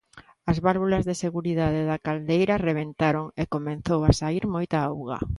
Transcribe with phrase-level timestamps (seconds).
[0.51, 5.17] As válvulas de seguridade da caldeira rebentaron e comezou a saír moita auga.